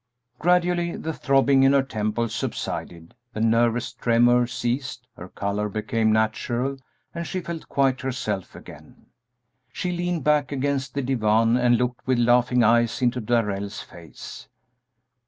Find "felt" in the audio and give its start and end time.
7.39-7.69